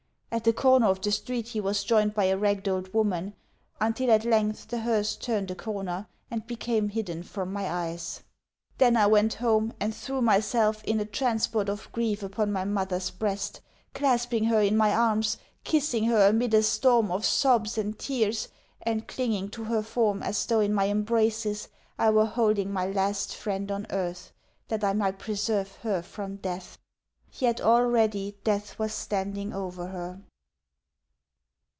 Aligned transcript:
At 0.33 0.45
the 0.45 0.53
corner 0.53 0.85
of 0.87 1.01
the 1.01 1.11
street 1.11 1.49
he 1.49 1.59
was 1.59 1.83
joined 1.83 2.13
by 2.13 2.23
a 2.23 2.37
ragged 2.37 2.65
old 2.69 2.93
woman; 2.93 3.33
until 3.81 4.09
at 4.11 4.23
length 4.23 4.69
the 4.69 4.77
hearse 4.79 5.17
turned 5.17 5.51
a 5.51 5.55
corner, 5.55 6.07
and 6.31 6.47
became 6.47 6.87
hidden 6.87 7.21
from 7.21 7.51
my 7.51 7.69
eyes. 7.69 8.23
Then 8.77 8.95
I 8.95 9.07
went 9.07 9.33
home, 9.33 9.73
and 9.81 9.93
threw 9.93 10.21
myself, 10.21 10.85
in 10.85 11.01
a 11.01 11.05
transport 11.05 11.67
of 11.67 11.91
grief, 11.91 12.23
upon 12.23 12.49
my 12.53 12.63
mother's 12.63 13.09
breast 13.09 13.59
clasping 13.93 14.45
her 14.45 14.61
in 14.61 14.77
my 14.77 14.95
arms, 14.95 15.37
kissing 15.65 16.05
her 16.05 16.29
amid 16.29 16.53
a 16.53 16.63
storm 16.63 17.11
of 17.11 17.25
sobs 17.25 17.77
and 17.77 17.99
tears, 17.99 18.47
and 18.81 19.09
clinging 19.09 19.49
to 19.49 19.65
her 19.65 19.83
form 19.83 20.23
as 20.23 20.45
though 20.45 20.61
in 20.61 20.73
my 20.73 20.87
embraces 20.87 21.67
I 21.99 22.09
were 22.11 22.25
holding 22.25 22.71
my 22.71 22.85
last 22.85 23.35
friend 23.35 23.69
on 23.69 23.85
earth, 23.89 24.31
that 24.69 24.81
I 24.81 24.93
might 24.93 25.19
preserve 25.19 25.73
her 25.81 26.01
from 26.01 26.37
death. 26.37 26.77
Yet 27.33 27.61
already 27.61 28.35
death 28.43 28.77
was 28.77 28.91
standing 28.91 29.53
over 29.53 29.87
her.... 29.87 30.19